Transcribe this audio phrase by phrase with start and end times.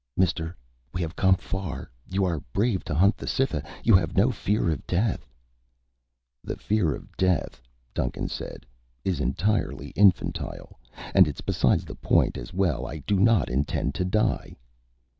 [0.17, 0.57] "Mister,
[0.95, 1.91] we have come far.
[2.09, 3.63] You are brave to hunt the Cytha.
[3.83, 5.31] You have no fear of death."
[6.43, 7.61] "The fear of death,"
[7.93, 8.65] Duncan said,
[9.05, 10.79] "is entirely infantile.
[11.13, 12.87] And it's beside the point as well.
[12.87, 14.55] I do not intend to die."